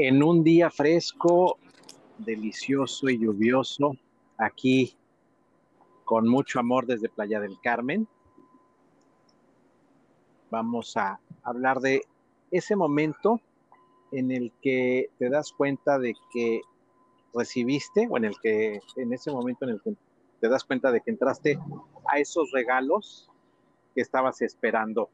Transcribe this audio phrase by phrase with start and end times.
[0.00, 1.58] en un día fresco,
[2.18, 3.96] delicioso y lluvioso,
[4.36, 4.96] aquí
[6.04, 8.06] con mucho amor desde Playa del Carmen.
[10.52, 12.02] Vamos a hablar de
[12.52, 13.40] ese momento
[14.12, 16.60] en el que te das cuenta de que
[17.34, 19.96] recibiste, o en el que, en ese momento en el que
[20.40, 21.58] te das cuenta de que entraste
[22.06, 23.28] a esos regalos
[23.96, 25.10] que estabas esperando,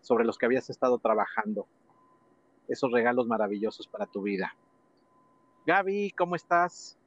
[0.00, 1.66] sobre los que habías estado trabajando,
[2.70, 4.54] esos regalos maravillosos para tu vida.
[5.66, 6.98] Gaby, ¿cómo estás?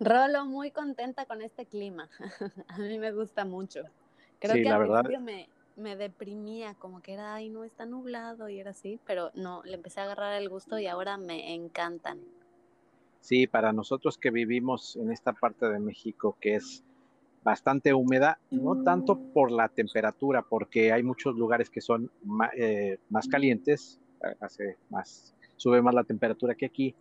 [0.00, 2.08] Rolo, muy contenta con este clima.
[2.68, 3.82] a mí me gusta mucho.
[4.38, 5.04] Creo que al verdad...
[5.20, 9.62] me, me deprimía, como que era, ay, no, está nublado y era así, pero no,
[9.64, 12.20] le empecé a agarrar el gusto y ahora me encantan.
[13.20, 16.84] Sí, para nosotros que vivimos en esta parte de México que es
[17.42, 22.10] bastante húmeda, no tanto por la temperatura, porque hay muchos lugares que son
[22.56, 24.00] eh, más calientes,
[24.40, 26.94] hace más, sube más la temperatura que aquí,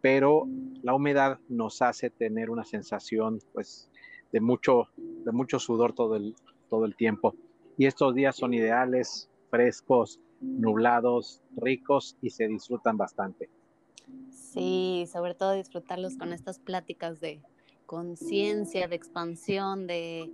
[0.00, 0.46] pero
[0.82, 3.90] la humedad nos hace tener una sensación, pues,
[4.32, 6.34] de mucho, de mucho sudor todo el,
[6.68, 7.34] todo el tiempo.
[7.78, 13.48] Y estos días son ideales, frescos, nublados, ricos y se disfrutan bastante.
[14.30, 17.40] Sí, sobre todo disfrutarlos con estas pláticas de
[17.86, 20.30] conciencia, de expansión, de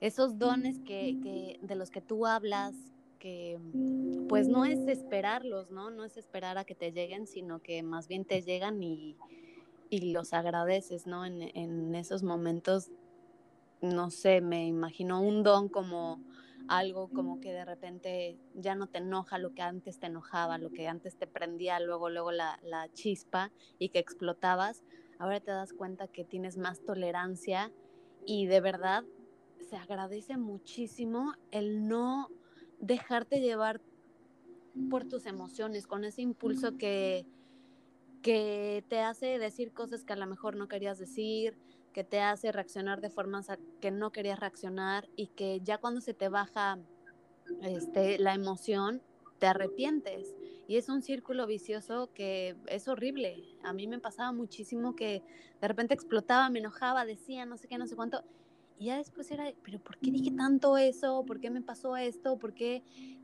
[0.00, 2.74] esos dones que, de los que tú hablas,
[4.28, 5.90] pues no es esperarlos, ¿no?
[5.90, 9.16] No es esperar a que te lleguen, sino que más bien te llegan y,
[9.90, 11.24] los agradeces, ¿no?
[11.24, 12.90] En, en esos momentos,
[13.80, 16.20] no sé, me imagino un don como
[16.68, 20.70] algo como que de repente ya no te enoja lo que antes te enojaba, lo
[20.70, 24.82] que antes te prendía luego, luego la, la chispa y que explotabas,
[25.18, 27.70] ahora te das cuenta que tienes más tolerancia
[28.26, 29.04] y de verdad
[29.68, 32.30] se agradece muchísimo el no
[32.84, 33.80] dejarte llevar
[34.90, 37.26] por tus emociones, con ese impulso que,
[38.22, 41.56] que te hace decir cosas que a lo mejor no querías decir,
[41.92, 43.46] que te hace reaccionar de formas
[43.80, 46.78] que no querías reaccionar y que ya cuando se te baja
[47.62, 49.00] este, la emoción,
[49.38, 50.34] te arrepientes.
[50.66, 53.44] Y es un círculo vicioso que es horrible.
[53.62, 55.22] A mí me pasaba muchísimo que
[55.60, 58.24] de repente explotaba, me enojaba, decía no sé qué, no sé cuánto.
[58.78, 61.24] Y ya después era, pero ¿por qué dije tanto eso?
[61.26, 62.38] ¿Por qué me pasó esto?
[62.38, 62.82] ¿Por qué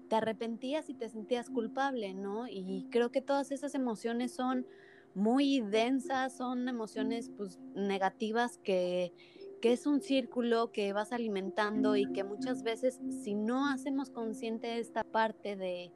[0.08, 2.14] te arrepentías y te sentías culpable?
[2.14, 2.46] ¿No?
[2.48, 4.66] Y creo que todas esas emociones son
[5.14, 9.12] muy densas, son emociones pues negativas que,
[9.60, 14.78] que es un círculo que vas alimentando y que muchas veces si no hacemos consciente
[14.78, 15.92] esta parte de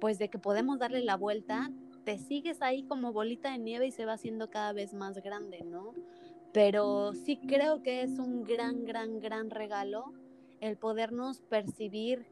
[0.00, 1.70] pues de que podemos darle la vuelta,
[2.04, 5.62] te sigues ahí como bolita de nieve y se va haciendo cada vez más grande,
[5.64, 5.94] ¿no?
[6.54, 10.12] Pero sí creo que es un gran, gran, gran regalo
[10.60, 12.26] el podernos percibir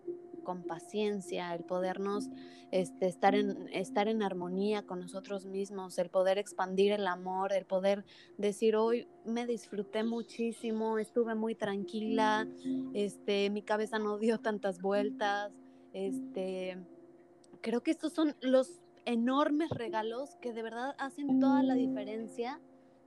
[0.45, 2.29] con paciencia, el podernos
[2.71, 7.67] este, estar, en, estar en armonía con nosotros mismos, el poder expandir el amor, el
[7.67, 8.05] poder
[8.39, 12.47] decir hoy me disfruté muchísimo, estuve muy tranquila,
[12.95, 15.53] este, mi cabeza no dio tantas vueltas,
[15.93, 16.79] este,
[17.61, 22.61] creo que estos son los enormes regalos que de verdad hacen toda la diferencia.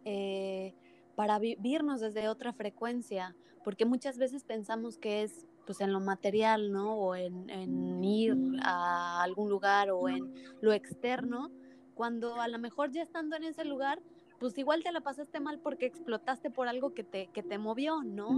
[0.04, 0.76] Eh,
[1.16, 6.72] para vivirnos desde otra frecuencia, porque muchas veces pensamos que es pues en lo material,
[6.72, 6.96] ¿no?
[6.96, 10.32] O en, ir a algún lugar o en
[10.62, 11.50] lo externo,
[11.96, 14.02] cuando a lo mejor ya estando en ese lugar,
[14.40, 18.04] pues igual te la pasaste mal porque explotaste por algo que te, que te movió,
[18.04, 18.30] ¿no?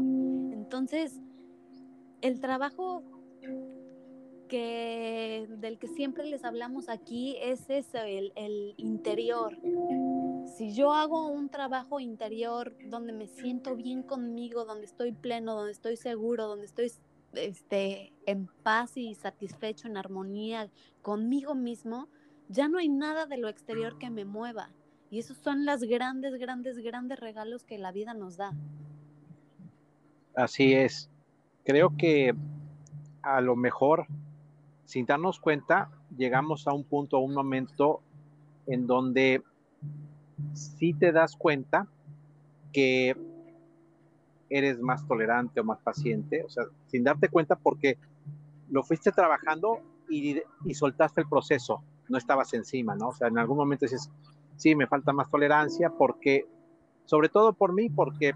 [0.54, 1.20] Entonces,
[2.22, 3.04] el trabajo
[4.48, 9.58] que del que siempre les hablamos aquí es ese, el, el interior.
[10.48, 15.72] Si yo hago un trabajo interior donde me siento bien conmigo, donde estoy pleno, donde
[15.72, 16.92] estoy seguro, donde estoy
[17.34, 20.70] este, en paz y satisfecho, en armonía
[21.02, 22.08] conmigo mismo,
[22.50, 24.70] ya no hay nada de lo exterior que me mueva.
[25.10, 28.54] Y esos son los grandes, grandes, grandes regalos que la vida nos da.
[30.36, 31.10] Así es.
[31.66, 32.34] Creo que
[33.22, 34.08] a lo mejor,
[34.86, 38.02] sin darnos cuenta, llegamos a un punto, a un momento
[38.66, 39.44] en donde
[40.54, 41.88] sí te das cuenta
[42.74, 43.16] que
[44.50, 47.98] eres más tolerante o más paciente, o sea, sin darte cuenta porque
[48.70, 50.42] lo fuiste trabajando y,
[50.74, 53.10] soltaste el proceso, no estabas encima, ¿no?
[53.10, 54.10] O sea, en algún momento dices,
[54.56, 56.46] sí, me falta más tolerancia porque,
[57.06, 58.34] sobre todo por mí, porque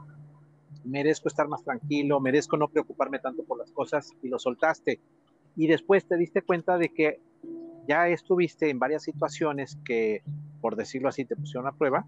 [0.83, 4.99] merezco estar más tranquilo, merezco no preocuparme tanto por las cosas y lo soltaste.
[5.55, 7.21] Y después te diste cuenta de que
[7.87, 10.23] ya estuviste en varias situaciones que,
[10.61, 12.05] por decirlo así, te pusieron a prueba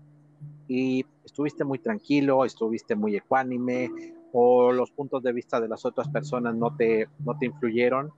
[0.68, 3.90] y estuviste muy tranquilo, estuviste muy ecuánime
[4.32, 8.12] o los puntos de vista de las otras personas no te, no te influyeron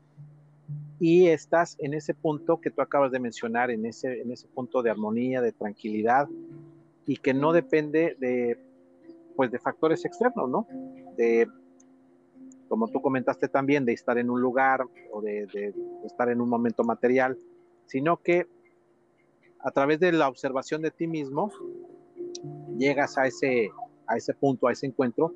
[0.99, 4.81] y estás en ese punto que tú acabas de mencionar, en ese, en ese punto
[4.81, 6.27] de armonía, de tranquilidad
[7.05, 8.57] y que no depende de,
[9.35, 10.67] pues, de factores externos, ¿no?
[11.17, 11.47] De,
[12.69, 15.73] como tú comentaste también, de estar en un lugar o de, de
[16.05, 17.37] estar en un momento material,
[17.85, 18.47] sino que
[19.59, 21.51] a través de la observación de ti mismo
[22.77, 23.69] llegas a ese,
[24.07, 25.33] a ese punto, a ese encuentro,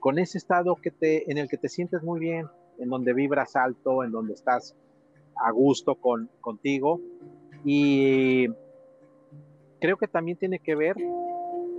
[0.00, 2.46] con ese estado que te, en el que te sientes muy bien,
[2.78, 4.74] en donde vibras alto, en donde estás
[5.36, 7.00] a gusto con, contigo.
[7.64, 8.48] Y
[9.80, 10.96] creo que también tiene que ver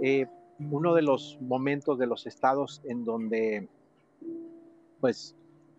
[0.01, 0.27] eh,
[0.71, 3.67] uno de los momentos de los estados en donde,
[5.01, 5.35] pues,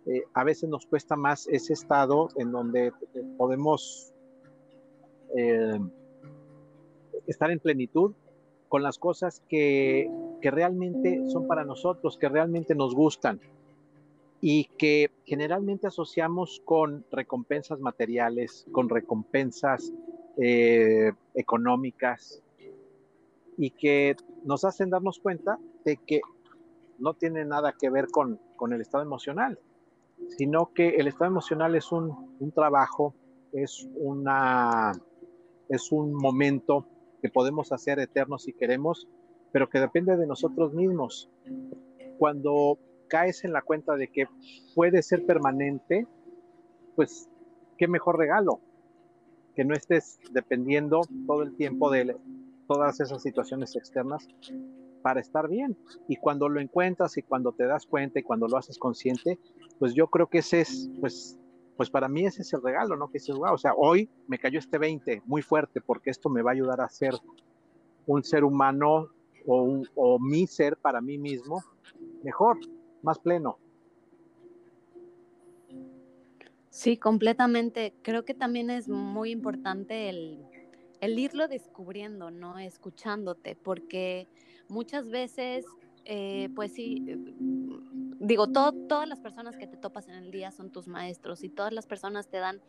[0.07, 2.93] eh, a veces nos cuesta más ese estado en donde
[3.39, 4.13] podemos
[5.37, 5.79] eh,
[7.27, 8.13] estar en plenitud
[8.69, 10.11] con las cosas que,
[10.41, 13.41] que realmente son para nosotros, que realmente nos gustan
[14.41, 19.93] y que generalmente asociamos con recompensas materiales, con recompensas
[20.37, 22.43] eh, económicas
[23.57, 26.21] y que nos hacen darnos cuenta de que
[26.99, 29.59] no tiene nada que ver con, con el estado emocional,
[30.37, 33.15] sino que el estado emocional es un, un trabajo,
[33.53, 34.93] es, una,
[35.69, 36.87] es un momento
[37.25, 39.09] que podemos hacer eterno si queremos,
[39.51, 41.31] pero que depende de nosotros mismos.
[42.19, 42.79] Cuando
[43.09, 44.27] caes en la cuenta de que
[44.75, 46.07] puede ser permanente,
[46.95, 47.31] pues
[47.79, 48.61] qué mejor regalo
[49.55, 52.15] que no estés dependiendo todo el tiempo de
[52.69, 54.29] todas esas situaciones externas
[55.01, 55.79] para estar bien.
[56.09, 59.39] Y cuando lo encuentras y cuando te das cuenta y cuando lo haces consciente,
[59.79, 61.39] pues yo creo que ese es, pues,
[61.77, 63.09] pues para mí ese es el regalo, ¿no?
[63.09, 66.43] Que dices, wow, o sea, hoy me cayó este 20 muy fuerte porque esto me
[66.43, 67.15] va a ayudar a ser
[68.07, 69.09] un ser humano
[69.47, 71.63] o, mi ser para mí mismo
[72.23, 72.59] mejor
[73.03, 73.59] más pleno.
[76.71, 77.95] Sí, completamente.
[78.03, 80.39] Creo que también es muy importante el,
[81.03, 82.59] irlo descubriendo, ¿no?
[82.59, 84.27] Escuchándote, porque
[84.69, 85.67] muchas veces,
[86.07, 87.05] eh, pues sí,
[88.21, 91.73] digo, todas las personas que te topas en el día son tus maestros y todas
[91.73, 92.61] las personas te dan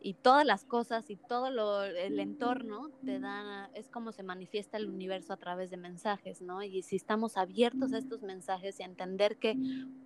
[0.00, 4.76] y todas las cosas y todo lo, el entorno te da, es como se manifiesta
[4.76, 6.62] el universo a través de mensajes, ¿no?
[6.62, 9.56] Y si estamos abiertos a estos mensajes y a entender que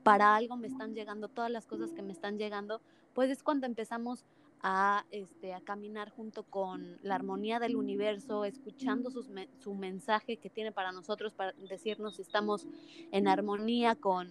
[0.03, 2.81] para algo me están llegando todas las cosas que me están llegando,
[3.15, 4.25] pues es cuando empezamos
[4.63, 9.29] a, este, a caminar junto con la armonía del universo, escuchando sus,
[9.59, 12.67] su mensaje que tiene para nosotros, para decirnos si estamos
[13.11, 14.29] en armonía con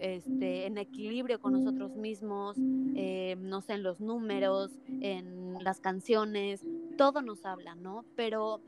[0.00, 2.56] este, en equilibrio con nosotros mismos,
[2.94, 6.64] eh, no sé, en los números, en las canciones,
[6.96, 8.04] todo nos habla, ¿no?
[8.14, 8.60] Pero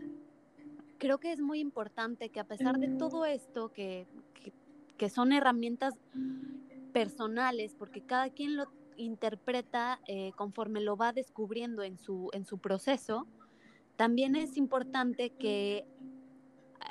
[0.99, 4.07] creo que es muy importante que a pesar de todo esto, que,
[4.97, 5.95] que, son herramientas
[6.93, 8.67] personales, porque cada quien lo
[8.97, 13.27] interpreta eh, conforme lo va descubriendo en su, en su proceso,
[13.97, 15.85] también es importante que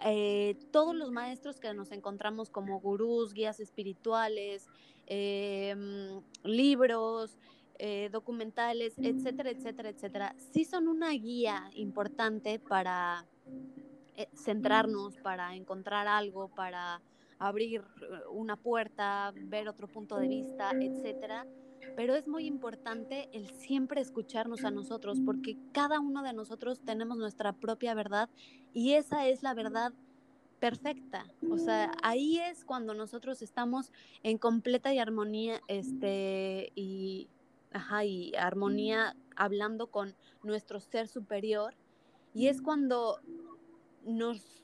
[0.06, 4.68] eh, todos los maestros que nos encontramos como gurús, guías espirituales,
[5.08, 7.40] em, libros,
[7.80, 13.26] eh, documentales, etcétera, etcétera, etcétera, sí son una guía importante para
[14.16, 17.02] eh, centrarnos, para encontrar algo, para
[17.40, 17.84] abrir
[18.32, 21.46] una puerta, ver otro punto de vista, etcétera.
[21.96, 27.18] Pero es muy importante el siempre escucharnos a nosotros, porque cada uno de nosotros tenemos
[27.18, 28.30] nuestra propia verdad
[28.74, 29.94] y esa es la verdad
[30.60, 31.26] perfecta.
[31.50, 33.92] O sea, ahí es cuando nosotros estamos
[34.24, 37.28] en completa y armonía, este, y,
[37.72, 41.76] ajá, y armonía hablando con nuestro ser superior.
[42.34, 43.20] Y es cuando
[44.04, 44.64] nos,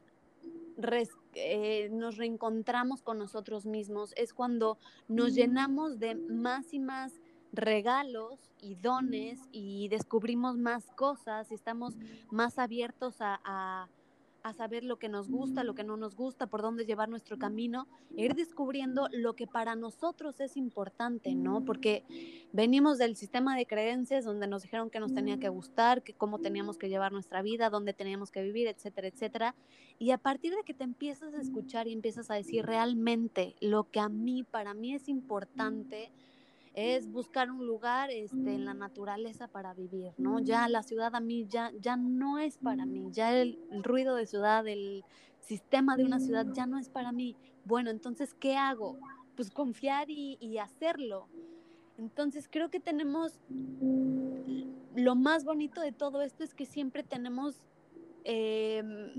[1.36, 7.13] eh, nos reencontramos con nosotros mismos, es cuando nos llenamos de más y más
[7.53, 11.95] regalos y dones y descubrimos más cosas y estamos
[12.29, 13.89] más abiertos a
[14.43, 17.39] a saber lo que nos gusta, lo que no nos gusta, por dónde llevar nuestro
[17.39, 21.63] camino, e ir descubriendo lo que para nosotros es importante, ¿no?
[21.63, 22.03] Porque
[22.51, 26.39] venimos del sistema de creencias donde nos dijeron que nos tenía que gustar, que cómo
[26.39, 29.55] teníamos que llevar nuestra vida, dónde teníamos que vivir, etcétera, etcétera.
[29.98, 33.89] Y a partir de que te empiezas a escuchar y empiezas a decir realmente lo
[33.89, 36.12] que a mí, para mí es importante,
[36.73, 40.39] es buscar un lugar este, en la naturaleza para vivir, ¿no?
[40.39, 44.25] Ya la ciudad a mí ya, ya no es para mí, ya el, ruido de
[44.25, 45.03] ciudad, el
[45.39, 47.35] sistema de una ciudad ya no es para mí.
[47.63, 48.97] Bueno, entonces, ¿qué hago?
[49.35, 51.27] Pues confiar y, hacerlo.
[51.99, 53.39] Entonces, creo que tenemos,
[54.95, 57.61] lo más bonito de todo esto es que siempre tenemos
[58.23, 59.11] em,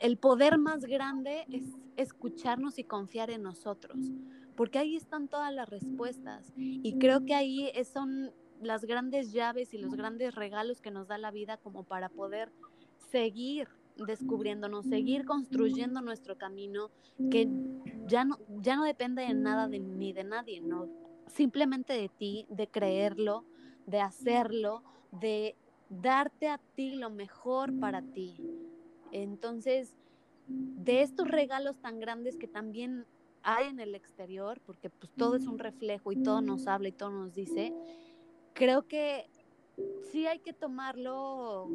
[0.00, 1.62] el poder más grande es
[1.96, 3.96] escucharnos y confiar en nosotros
[4.56, 9.78] porque ahí están todas las respuestas y creo que ahí son las grandes llaves y
[9.78, 12.52] los grandes regalos que nos da la vida como para poder
[13.10, 13.68] seguir
[14.06, 16.90] descubriéndonos, seguir construyendo nuestro camino
[17.30, 17.48] que
[18.06, 20.88] ya no, ya no depende de nada de, ni de nadie, no,
[21.26, 23.44] simplemente de ti, de creerlo,
[23.86, 24.82] de hacerlo,
[25.20, 25.56] de
[25.88, 28.36] darte a ti lo mejor para ti.
[29.10, 29.94] Entonces,
[30.46, 33.06] de estos regalos tan grandes que también
[33.42, 36.92] hay en el exterior, porque pues todo es un reflejo y todo nos habla y
[36.92, 37.74] todo nos dice,
[38.54, 39.28] creo que
[40.10, 41.68] sí hay que tomarlo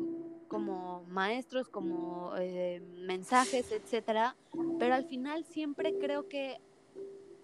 [0.48, 4.36] como maestros, como eh, mensajes, etcétera,
[4.80, 6.62] pero al final siempre creo que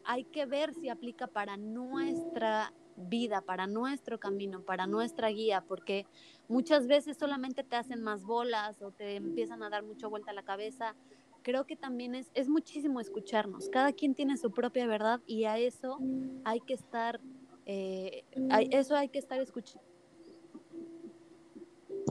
[0.05, 6.05] hay que ver si aplica para nuestra vida, para nuestro camino, para nuestra guía, porque
[6.47, 10.33] muchas veces solamente te hacen más bolas o te empiezan a dar mucha vuelta a
[10.33, 10.95] la cabeza.
[11.43, 13.69] Creo que también es, es muchísimo escucharnos.
[13.69, 16.00] Cada quien tiene su propia verdad y a eso
[16.45, 17.19] hay que estar,
[17.65, 18.23] eh,
[18.71, 19.83] eso hay que estar escuchando.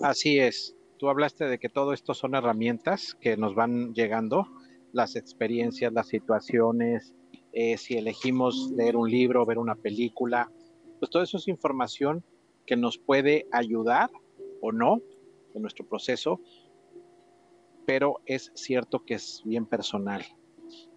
[0.02, 0.76] Así es.
[0.98, 4.46] Tú hablaste de que todo esto son herramientas que nos van llegando,
[4.92, 7.14] las experiencias, las situaciones,
[7.52, 10.50] eh, si elegimos leer un libro, ver una película,
[10.98, 12.24] pues todo eso es información
[12.66, 14.10] que nos puede ayudar
[14.60, 15.00] o no
[15.54, 16.40] en nuestro proceso,
[17.86, 20.24] pero es cierto que es bien personal,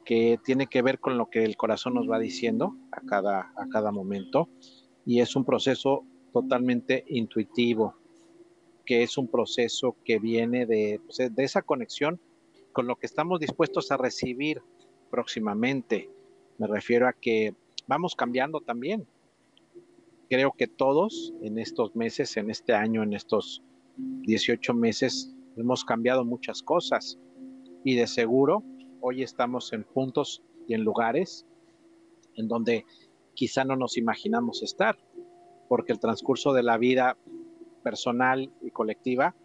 [0.04, 3.68] que tiene que ver con lo que el corazón nos va diciendo a cada, a
[3.70, 4.50] cada momento
[5.06, 7.96] y es un proceso totalmente intuitivo,
[8.86, 12.20] que es un proceso que viene de, pues, de esa conexión
[12.72, 14.62] con lo que estamos dispuestos a recibir
[15.10, 16.10] próximamente,
[16.58, 17.54] me refiero a que
[17.88, 19.06] vamos cambiando también.
[20.30, 23.62] Creo que todos en estos meses, en este año, en estos
[23.98, 27.20] 18 meses, hemos cambiado muchas cosas.
[27.84, 28.64] Y de seguro,
[29.02, 31.46] hoy estamos en puntos y en lugares
[32.36, 32.86] en donde
[33.34, 34.98] quizá no nos imaginamos estar,
[35.68, 37.18] porque el transcurso de la vida
[37.84, 39.36] personal y colectiva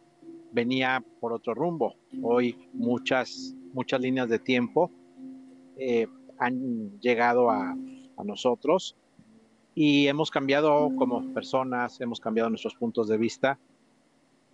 [0.52, 1.94] venía por otro rumbo.
[2.22, 4.90] Hoy muchas, muchas líneas de tiempo
[5.76, 6.06] eh,
[6.38, 7.76] han llegado a,
[8.22, 8.98] nosotros
[9.74, 13.58] y hemos cambiado como personas, hemos cambiado nuestros puntos de vista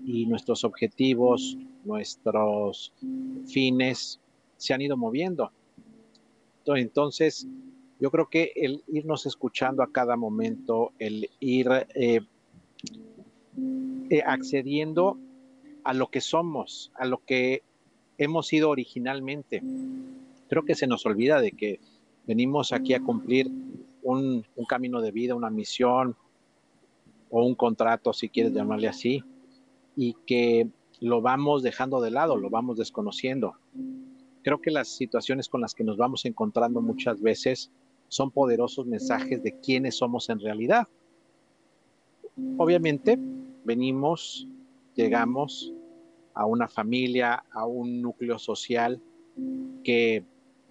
[0.04, 2.92] y nuestros objetivos, nuestros
[3.46, 4.20] fines
[4.56, 5.50] se han ido moviendo.
[6.66, 7.46] Entonces,
[8.00, 12.20] yo creo que el irnos escuchando a cada momento, el ir eh,
[14.10, 15.18] eh, accediendo
[15.84, 17.62] a lo que somos, a lo que
[18.18, 19.62] hemos sido originalmente,
[20.48, 21.80] creo que se nos olvida de que
[22.26, 23.50] venimos aquí a cumplir
[24.02, 26.16] un, camino de vida, una misión
[27.30, 29.22] o un contrato, si quieres llamarle así,
[29.96, 30.68] y que
[31.00, 33.54] lo vamos dejando de lado, lo vamos desconociendo.
[34.42, 37.72] Creo que las situaciones con las que nos vamos encontrando muchas veces
[38.08, 40.86] son poderosos mensajes de quiénes somos en realidad.
[42.58, 43.18] Obviamente,
[43.64, 44.46] venimos,
[44.94, 45.72] llegamos
[46.34, 49.00] a una familia, a un núcleo social
[49.82, 50.24] que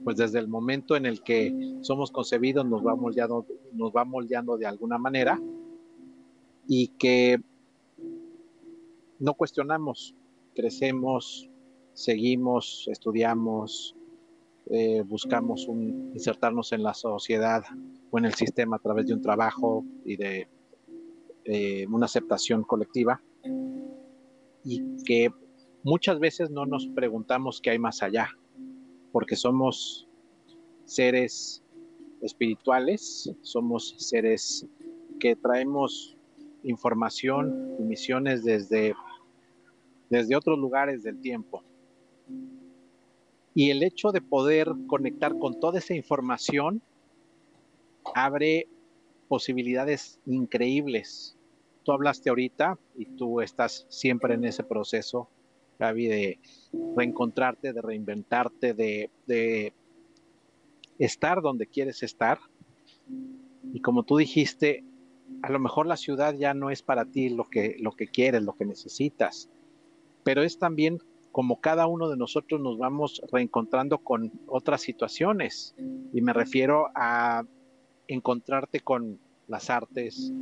[0.03, 4.57] pues desde el momento en el que somos concebidos nos va moldeando, nos va moldeando
[4.57, 5.39] de alguna manera
[6.67, 7.41] y que
[9.19, 10.15] no cuestionamos,
[10.53, 11.49] crecemos,
[11.93, 13.95] seguimos, estudiamos,
[14.67, 17.63] eh, buscamos insertarnos en la sociedad
[18.09, 20.47] o en el sistema a través de un trabajo y de
[21.45, 23.21] eh, una aceptación colectiva.
[24.63, 25.29] Y que
[25.83, 28.29] muchas veces no nos preguntamos qué hay más allá,
[29.11, 30.07] porque somos
[30.85, 31.63] seres
[32.21, 34.67] espirituales, somos seres
[35.19, 36.17] que traemos
[36.63, 38.95] información y misiones desde,
[40.09, 41.63] desde otros lugares del tiempo.
[43.53, 46.81] Y el hecho de poder conectar con toda esa información
[48.13, 48.67] abre
[49.27, 51.37] posibilidades increíbles.
[51.83, 55.29] Tú hablaste ahorita y tú estás siempre en ese proceso
[55.79, 56.39] Gaby, de
[56.95, 59.73] reencontrarte, de reinventarte, de,
[60.97, 62.39] estar donde quieres estar.
[63.73, 64.83] Y como tú dijiste,
[65.41, 68.43] a lo mejor la ciudad ya no es para ti lo que, lo que quieres,
[68.43, 69.49] lo que necesitas,
[70.25, 70.97] pero es también
[71.31, 75.75] como cada uno de nosotros nos vamos reencontrando con otras situaciones.
[76.13, 77.43] Y me refiero a
[78.07, 80.33] encontrarte con las artes,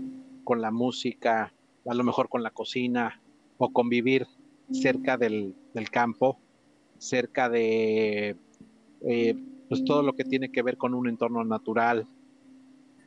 [0.46, 1.54] con la música,
[1.86, 3.22] a lo mejor con la cocina
[3.58, 4.26] o convivir
[4.72, 5.54] cerca del,
[5.92, 6.40] campo,
[6.98, 8.38] cerca de
[9.02, 9.36] eh,
[9.68, 12.08] pues todo lo que tiene que ver con un entorno natural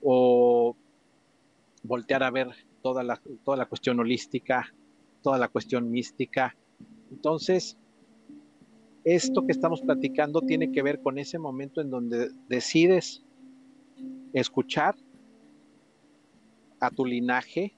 [0.02, 0.76] o
[1.82, 2.48] voltear a ver
[2.82, 4.74] toda la, toda la cuestión holística,
[5.22, 6.54] toda la cuestión mística.
[7.10, 7.76] Entonces,
[9.04, 13.22] esto que estamos platicando tiene que ver con ese momento en donde decides
[14.32, 14.96] escuchar
[16.80, 17.74] a tu linaje,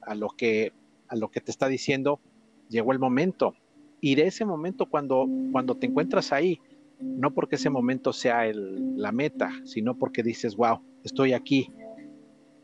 [0.00, 0.72] a lo que,
[1.06, 2.20] a lo que te está diciendo,
[2.68, 3.54] llegó el momento.
[4.00, 6.60] Y de ese momento, cuando, cuando te encuentras ahí,
[6.98, 11.70] no porque ese momento sea el, la meta, sino porque dices, wow, estoy aquí,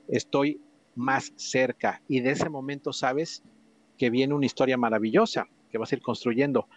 [0.09, 0.61] estoy
[0.97, 2.03] más cerca.
[2.09, 3.45] Y de ese momento sabes
[3.97, 6.69] que viene una historia maravillosa que vas a ir construyendo.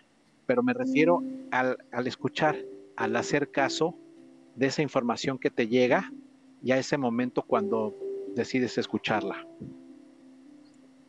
[0.46, 2.58] Pero me refiero al, al escuchar,
[2.96, 3.96] al hacer caso
[4.56, 6.12] de esa información que te llega
[6.64, 7.96] y a ese momento cuando
[8.36, 9.48] decides escucharla.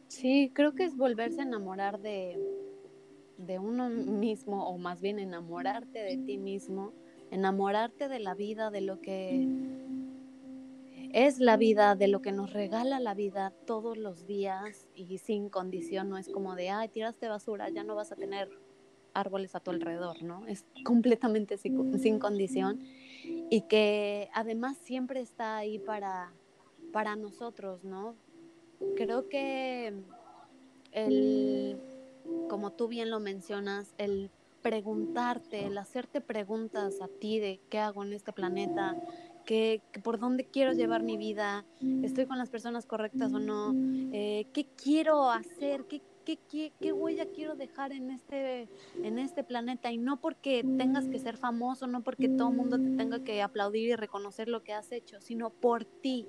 [0.09, 2.39] Sí, creo que es volverse a enamorar de,
[3.39, 6.93] de uno mismo, o más bien enamorarte de ti mismo,
[7.31, 9.49] enamorarte de la vida, de lo que
[11.13, 15.49] es la vida, de lo que nos regala la vida todos los días y sin
[15.49, 18.49] condición, no es como de, ay, tiraste basura, ya no vas a tener
[19.15, 20.47] árboles a tu alrededor, ¿no?
[20.47, 22.81] Es completamente sin, sin condición
[23.51, 26.33] y que además siempre está ahí para,
[26.93, 28.17] para nosotros, ¿no?
[28.97, 29.93] Creo que
[30.93, 31.79] el,
[32.49, 34.31] como tú bien lo mencionas, el
[34.63, 38.97] preguntarte, el hacerte preguntas a ti de qué hago en este planeta,
[39.45, 41.65] que, por dónde quiero llevar mi vida,
[42.03, 43.75] estoy con las personas correctas o no,
[44.13, 48.69] eh, qué quiero hacer, qué, qué, qué, qué, huella quiero dejar en este,
[49.03, 49.93] en este planeta.
[49.93, 53.43] Y no porque tengas que ser famoso, no porque todo el mundo te tenga que
[53.43, 56.27] aplaudir y reconocer lo que has hecho, sino por ti,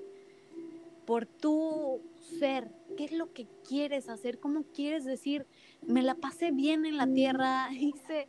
[1.05, 2.01] por tu
[2.39, 5.45] ser, qué es lo que quieres hacer, cómo quieres decir,
[5.85, 8.27] me la pasé bien en la tierra, hice,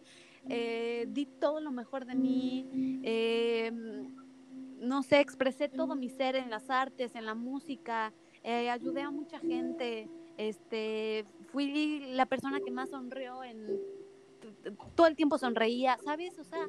[0.48, 3.72] eh, di todo lo mejor de mí, eh,
[4.84, 8.12] no sé, expresé todo mi ser en las artes, en la música,
[8.42, 13.80] eh, ayudé a mucha gente, este, fui la persona que más sonrió en
[14.94, 16.38] todo el tiempo sonreía, ¿sabes?
[16.38, 16.68] O sea,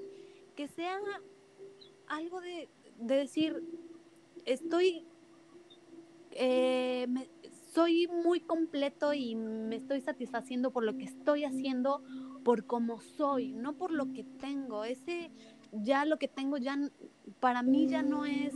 [0.56, 0.98] que sea
[2.08, 3.62] algo de, de decir,
[4.46, 5.06] estoy
[6.32, 7.08] eh,
[7.74, 12.02] soy muy completo y me estoy satisfaciendo por lo que estoy haciendo,
[12.44, 14.86] por cómo soy, no por lo que tengo.
[14.86, 15.32] Ese
[15.72, 16.78] ya lo que tengo ya
[17.40, 18.54] para mí ya no es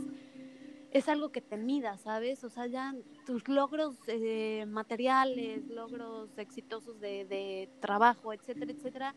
[0.92, 2.42] es algo que te mida, ¿sabes?
[2.42, 2.94] O sea, ya
[3.24, 9.14] tus logros eh, materiales, logros exitosos de, de trabajo, etcétera, etcétera,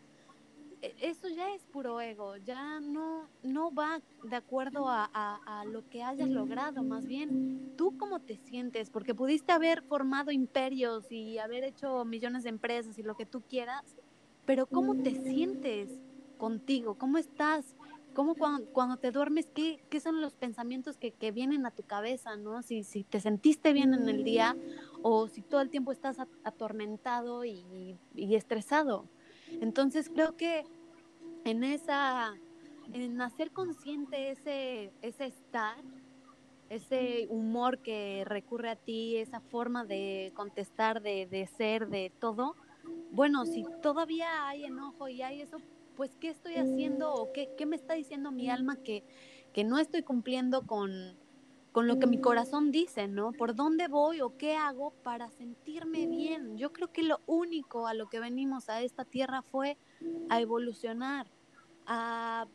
[0.82, 5.88] e, eso ya es puro ego, ya no, no va de acuerdo a, a, lo
[5.88, 11.38] que hayas logrado, más bien tú cómo te sientes, porque pudiste haber formado imperios y
[11.38, 13.96] haber hecho millones de empresas y lo que tú quieras,
[14.44, 15.90] pero cómo te sientes
[16.36, 17.74] contigo, cómo estás,
[18.14, 21.82] cómo cuando, cuando te duermes, ¿qué, qué son los pensamientos que, que, vienen a tu
[21.82, 22.62] cabeza, ¿no?
[22.62, 24.56] Si, si te sentiste bien en el día
[25.02, 29.06] o si todo el tiempo estás atormentado y, y estresado.
[29.60, 30.64] Entonces creo que
[31.44, 32.34] en esa,
[32.92, 35.76] en hacer consciente ese, ese estar,
[36.70, 42.56] ese humor que recurre a ti, esa forma de contestar, de, de ser, de todo,
[43.12, 45.58] bueno, si todavía hay enojo y hay eso,
[45.96, 49.04] pues ¿qué estoy haciendo o qué, qué me está diciendo mi alma que,
[49.52, 51.16] que no estoy cumpliendo con,
[51.74, 53.32] con lo que mi corazón dice, ¿no?
[53.32, 56.56] ¿Por dónde voy o qué hago para sentirme bien?
[56.56, 59.76] Yo creo que lo único a lo que venimos a esta tierra fue
[60.28, 61.26] a evolucionar,
[61.86, 62.46] a,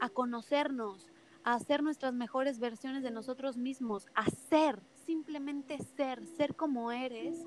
[0.00, 1.12] a conocernos,
[1.44, 7.44] a hacer nuestras mejores versiones de nosotros mismos, a ser, simplemente ser, ser como eres,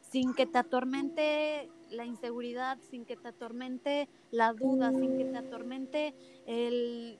[0.00, 5.38] sin que te atormente la inseguridad, sin que te atormente la duda, sin que te
[5.38, 6.14] atormente
[6.46, 7.18] el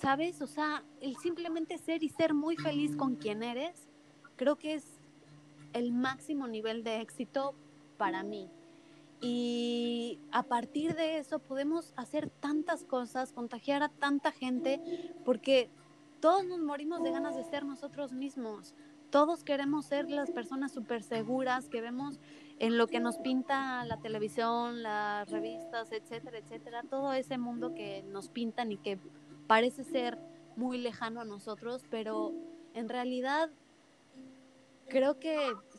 [0.00, 0.40] ¿sabes?
[0.40, 3.88] O sea, el simplemente ser y ser muy feliz con quien eres,
[4.36, 4.84] creo que es
[5.72, 7.54] el máximo nivel de éxito
[7.98, 8.48] para mí.
[9.20, 14.80] Y a partir de eso podemos hacer tantas cosas, contagiar a tanta gente,
[15.24, 15.68] porque
[16.20, 18.74] todos nos morimos de ganas de ser nosotros mismos.
[19.10, 22.20] Todos queremos ser las personas súper seguras que vemos
[22.58, 26.82] en lo que nos pinta la televisión, las revistas, etcétera, etcétera.
[26.88, 28.98] Todo ese mundo que nos pintan y que
[29.46, 30.18] parece ser
[30.56, 32.32] muy lejano a nosotros, pero
[32.74, 33.50] en realidad
[34.90, 35.36] creo que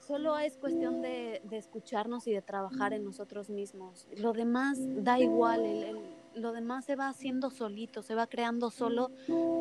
[0.08, 4.08] solo es cuestión de, escucharnos y de trabajar en nosotros mismos.
[4.18, 6.00] Lo demás da igual,
[6.34, 9.12] lo demás se va haciendo solito, se va creando solo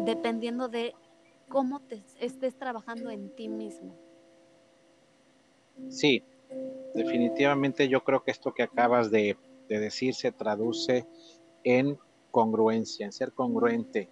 [0.06, 0.94] dependiendo de
[1.50, 3.94] cómo te estés trabajando en ti mismo.
[5.90, 6.22] Sí,
[6.94, 9.36] definitivamente yo creo que esto que acabas de
[9.68, 11.06] decir se traduce
[11.64, 11.98] en
[12.30, 14.08] congruencia, en ser congruente,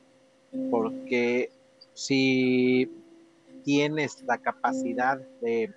[0.71, 1.51] porque
[1.95, 2.91] si
[3.65, 5.73] tienes la capacidad de,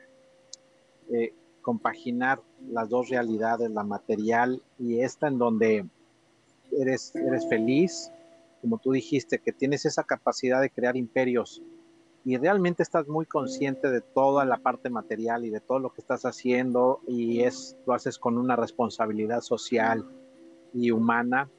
[1.62, 5.86] compaginar las dos realidades, la material y esta en donde
[6.72, 8.12] eres, eres feliz,
[8.62, 11.62] como tú dijiste, que tienes esa capacidad de crear imperios
[12.24, 16.02] y realmente estás muy consciente de toda la parte material y de todo lo que
[16.02, 20.06] estás haciendo y es lo haces con una responsabilidad social
[20.74, 21.50] y humana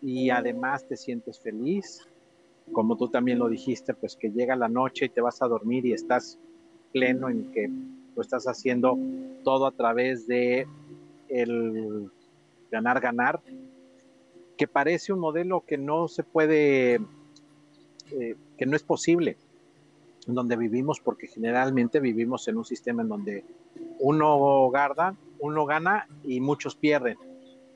[0.00, 2.06] y además te sientes feliz,
[2.72, 5.84] como tú también lo dijiste, pues que llega la noche y te vas a dormir
[5.86, 6.38] y estás
[6.92, 7.68] pleno en que
[8.14, 8.96] lo estás haciendo
[9.42, 10.66] todo a través de
[11.28, 12.10] el
[12.70, 13.40] ganar ganar,
[14.56, 17.00] que parece un modelo que no se puede
[18.12, 19.36] eh, que no es posible
[20.26, 23.44] en donde vivimos, porque generalmente vivimos en un sistema en donde
[24.00, 27.16] uno gana, uno gana y muchos pierden.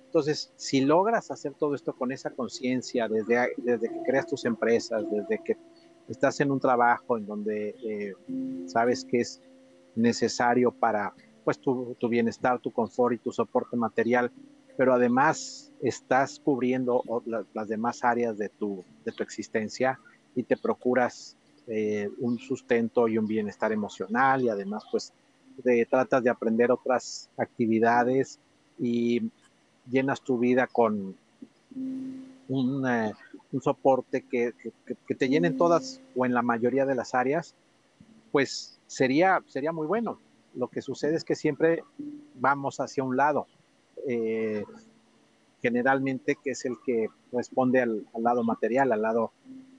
[0.06, 5.04] Entonces, si logras hacer todo esto con esa conciencia, desde, desde que creas tus empresas,
[5.08, 5.56] desde que
[6.08, 8.14] estás en un trabajo en donde eh,
[8.66, 9.40] sabes que es
[9.94, 11.14] necesario para
[11.44, 14.32] pues tu, tu, bienestar, tu confort y tu soporte material,
[14.80, 17.04] pero además estás cubriendo
[17.52, 20.00] las demás áreas de tu, de tu existencia
[20.34, 25.12] y te procuras eh, un sustento y un bienestar emocional y además pues
[25.62, 28.38] de, tratas de aprender otras actividades
[28.78, 29.30] y
[29.90, 31.14] llenas tu vida con
[32.48, 33.12] un, eh,
[33.60, 34.54] soporte que,
[35.14, 37.54] te llenen todas o en la mayoría de las áreas,
[38.32, 40.18] pues sería, sería muy bueno.
[40.54, 41.84] Lo que sucede es que siempre
[42.36, 43.46] vamos hacia un lado,
[44.06, 44.64] eh,
[45.62, 49.32] generalmente que es el que responde al, lado material, al lado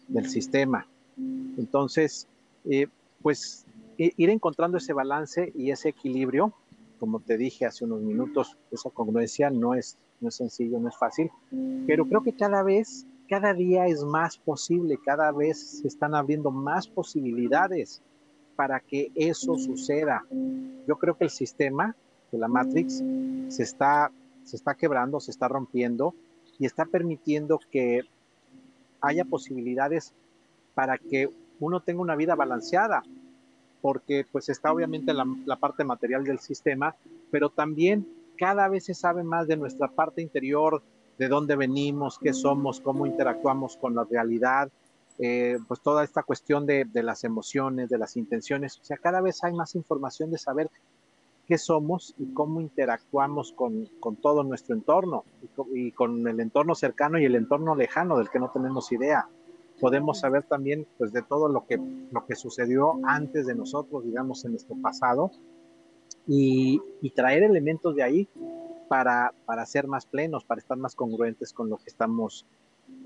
[0.07, 0.87] del sistema.
[1.57, 2.27] Entonces,
[2.65, 2.87] eh,
[3.21, 3.65] pues
[3.97, 6.53] ir encontrando ese balance y ese equilibrio,
[6.99, 10.97] como te dije hace unos minutos, esa congruencia no es, no es sencillo, no es
[10.97, 11.29] fácil,
[11.85, 16.51] pero creo que cada vez, cada día es más posible, cada vez se están abriendo
[16.51, 18.01] más posibilidades
[18.55, 20.25] para que eso suceda.
[20.87, 21.95] Yo creo que el sistema
[22.31, 23.03] de la Matrix
[23.51, 24.11] se está,
[24.43, 26.15] se está quebrando, se está rompiendo
[26.57, 28.01] y está permitiendo que
[29.01, 30.13] haya posibilidades
[30.73, 33.03] para que uno tenga una vida balanceada,
[33.81, 36.95] porque pues está obviamente la, parte material del sistema,
[37.29, 40.81] pero también cada vez se sabe más de nuestra parte interior,
[41.17, 44.71] de dónde venimos, qué somos, cómo interactuamos con la realidad,
[45.19, 49.21] eh, pues toda esta cuestión de, de, las emociones, de las intenciones, o sea, cada
[49.21, 50.71] vez hay más información de saber
[51.51, 55.25] qué somos y cómo interactuamos con, con todo nuestro entorno
[55.73, 59.27] y y con el entorno cercano y el entorno lejano del que no tenemos idea
[59.81, 61.77] podemos saber también pues de todo lo que,
[62.11, 65.31] lo que sucedió antes de nosotros, digamos, en nuestro pasado,
[66.25, 68.29] y, y traer elementos de ahí
[68.87, 72.45] para, para, ser más plenos, para estar más congruentes con lo que estamos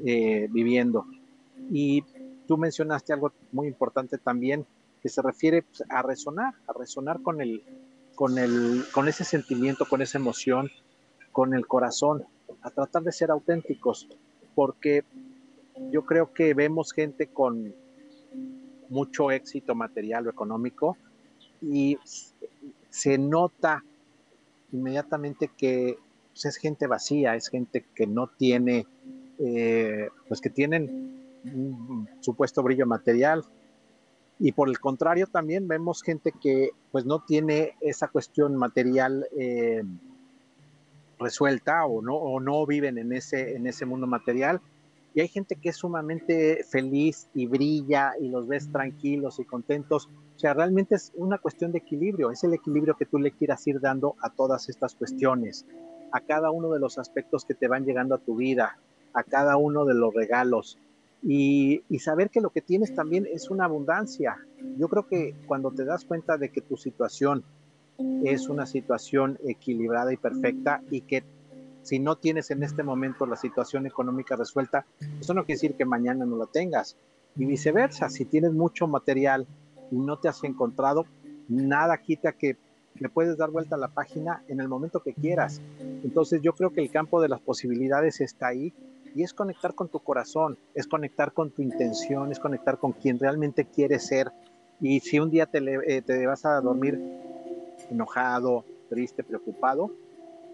[0.05, 1.05] eh, viviendo.
[1.71, 2.03] Y
[2.45, 4.65] tú mencionaste algo muy importante también,
[5.01, 7.63] que se refiere pues, a resonar, a resonar con, el,
[8.15, 10.71] con, el, con ese sentimiento, con esa emoción,
[11.31, 12.25] con el corazón,
[12.61, 14.07] a tratar de ser auténticos,
[14.55, 15.03] porque
[15.91, 17.75] yo creo que vemos gente con
[18.89, 20.97] mucho éxito material o económico
[21.61, 21.97] y
[22.89, 23.83] se nota
[24.71, 25.97] inmediatamente que
[26.31, 28.85] pues, es gente vacía, es gente que no tiene,
[29.39, 33.43] eh, pues que tienen un supuesto brillo material.
[34.39, 39.83] Y por el contrario también vemos gente que pues no tiene esa cuestión material eh,
[41.17, 44.61] resuelta o no, o no viven en ese, en ese mundo material
[45.15, 50.09] y hay gente que es sumamente feliz y brilla y los ves tranquilos y contentos.
[50.35, 53.65] O sea, realmente es una cuestión de equilibrio, es el equilibrio que tú le quieras
[53.65, 55.65] ir dando a todas estas cuestiones,
[56.11, 58.77] a cada uno de los aspectos que te van llegando a tu vida,
[59.13, 60.77] a cada uno de los regalos.
[61.23, 64.37] Y, saber que lo que tienes también es una abundancia.
[64.77, 67.43] Yo creo que cuando te das cuenta de que tu situación
[68.23, 71.23] es una situación equilibrada y perfecta y que
[71.81, 74.85] si no tienes en este momento la situación económica resuelta,
[75.19, 76.97] eso no quiere decir que mañana no la tengas.
[77.35, 79.47] Y viceversa, si tienes mucho material
[79.91, 81.05] y no te has encontrado,
[81.47, 82.57] nada quita que
[82.99, 85.61] le puedes dar vuelta a la página en el momento que quieras.
[86.03, 88.73] Entonces yo creo que el campo de las posibilidades está ahí
[89.15, 93.17] y es conectar con tu corazón, es conectar con tu intención, es conectar con quien
[93.17, 94.29] realmente quieres ser.
[94.81, 96.99] Y si un día te, eh, te vas a dormir
[97.89, 99.89] enojado, triste, preocupado,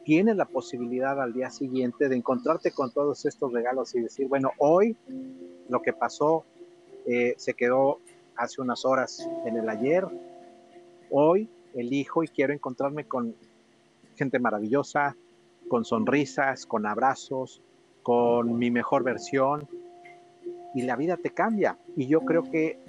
[0.06, 4.52] tienes la posibilidad al día siguiente de encontrarte con todos estos regalos y decir, bueno,
[4.60, 4.96] hoy
[5.68, 6.46] lo que pasó
[7.08, 7.98] eh, se quedó
[8.36, 10.06] hace unas horas en el ayer,
[11.10, 13.36] hoy elijo y quiero encontrarme con
[14.16, 15.16] gente maravillosa,
[15.68, 17.62] con sonrisas, con abrazos,
[18.04, 19.68] con mi mejor versión
[20.74, 21.78] y la vida te cambia.
[21.96, 22.80] Y yo creo que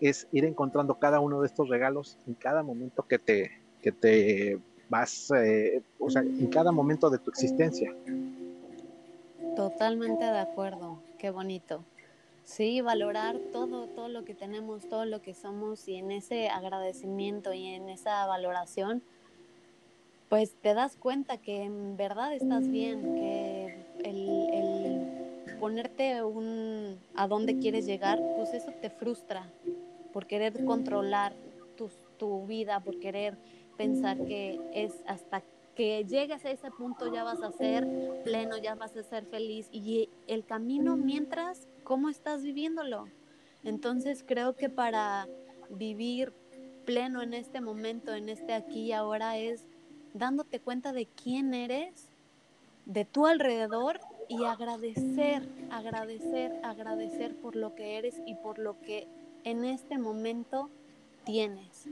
[0.00, 3.50] es ir encontrando cada uno de estos regalos en cada momento que te,
[3.82, 4.58] que te
[4.88, 7.94] vas, eh, o sea, en cada momento de tu existencia.
[9.56, 11.84] Totalmente de acuerdo, qué bonito.
[12.44, 17.52] Sí, valorar todo, todo lo que tenemos, todo lo que somos y en ese agradecimiento
[17.52, 19.02] y en esa valoración,
[20.28, 23.59] pues te das cuenta que en verdad estás bien, que
[25.60, 29.46] ponerte un a dónde quieres llegar, pues eso te frustra
[30.12, 31.34] por querer controlar
[31.76, 33.36] tu, tu vida, por querer
[33.76, 35.42] pensar que es hasta
[35.76, 37.86] que llegues a ese punto ya vas a ser
[38.24, 43.08] pleno, ya vas a ser feliz y el camino mientras cómo estás viviéndolo.
[43.62, 45.28] Entonces creo que para
[45.70, 46.32] vivir
[46.84, 49.64] pleno en este momento, en este aquí y ahora, es
[50.14, 52.08] dándote cuenta de quién eres,
[52.86, 59.08] de tu alrededor y agradecer, agradecer, agradecer por lo que eres y por lo que
[59.42, 60.70] en este momento
[61.24, 61.88] tienes.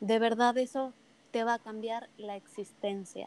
[0.00, 0.92] De verdad eso
[1.30, 3.26] te va a cambiar la existencia.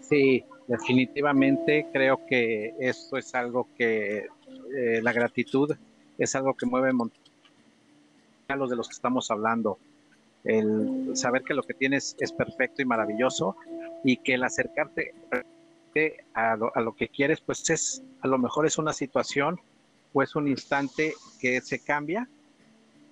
[0.00, 4.28] Sí, definitivamente creo que esto es algo que
[4.74, 5.76] eh, la gratitud
[6.16, 6.90] es algo que mueve
[8.48, 9.78] a los de los que estamos hablando.
[10.42, 13.56] El saber que lo que tienes es perfecto y maravilloso
[14.04, 15.12] y que el acercarte
[16.34, 19.60] a lo, que quieres, pues es a lo mejor es una situación
[20.12, 22.28] o es un instante que se cambia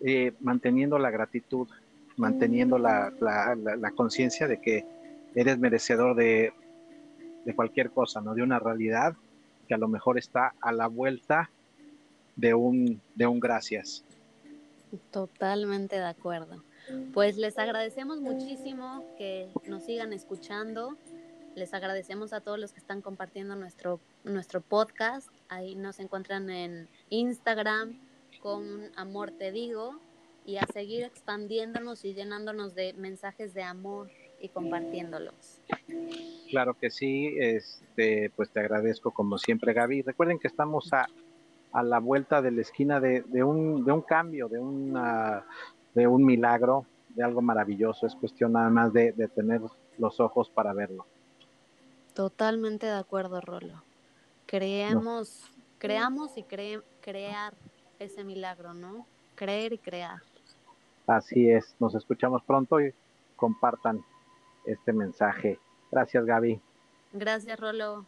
[0.01, 1.68] eh, manteniendo la gratitud,
[2.16, 4.85] manteniendo la conciencia de que
[5.37, 6.53] eres merecedor de,
[7.55, 8.35] cualquier cosa, ¿no?
[8.35, 9.14] De una realidad
[9.68, 11.51] que a lo mejor está a la vuelta
[12.35, 14.05] de un, de un gracias.
[15.12, 16.64] Totalmente de acuerdo.
[17.12, 20.96] Pues les agradecemos muchísimo que nos sigan escuchando.
[21.57, 25.31] Les agradecemos a todos los que están compartiendo nuestro, nuestro podcast.
[25.49, 27.99] Ahí nos encuentran en Instagram
[28.42, 29.99] con Amor Te Digo
[30.45, 35.62] y a seguir expandiéndonos y llenándonos de mensajes de amor y compartiéndolos.
[36.51, 40.03] Claro que sí, este, pues te agradezco como siempre Gaby.
[40.03, 41.07] Recuerden que estamos a,
[41.73, 45.47] a la vuelta de la esquina de, de, un, de un cambio, de, una,
[45.95, 48.07] de un milagro, de algo maravilloso.
[48.07, 49.62] Es cuestión nada más de, de tener
[49.97, 51.07] los ojos para verlo.
[52.16, 53.83] Totalmente de acuerdo, Rolo.
[54.46, 57.52] Creemos, creamos y crear
[57.98, 59.07] ese milagro, ¿no?
[59.35, 60.22] Creer y crear.
[61.07, 62.94] Así es, nos escuchamos pronto y
[63.37, 64.02] compartan
[64.64, 65.61] este mensaje.
[65.92, 66.59] Gracias, Gaby.
[67.12, 68.07] Gracias, Rolo.